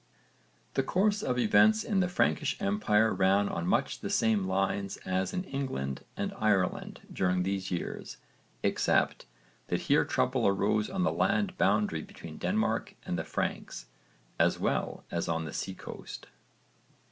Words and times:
The 0.73 0.81
course 0.81 1.21
of 1.21 1.37
events 1.37 1.83
in 1.83 1.99
the 1.99 2.09
Frankish 2.09 2.59
empire 2.59 3.13
ran 3.13 3.47
on 3.47 3.67
much 3.67 3.99
the 3.99 4.09
same 4.09 4.45
lines 4.47 4.97
as 5.05 5.31
in 5.31 5.43
England 5.43 6.03
and 6.17 6.33
Ireland 6.39 7.01
during 7.13 7.43
these 7.43 7.69
years 7.69 8.17
except 8.63 9.27
that 9.67 9.81
here 9.81 10.03
trouble 10.03 10.47
arose 10.47 10.89
on 10.89 11.03
the 11.03 11.13
land 11.13 11.55
boundary 11.55 12.01
between 12.01 12.39
Denmark 12.39 12.95
and 13.05 13.15
the 13.15 13.23
Franks 13.23 13.85
as 14.39 14.57
well 14.57 15.03
as 15.11 15.29
on 15.29 15.45
the 15.45 15.53
sea 15.53 15.75
coast. 15.75 16.25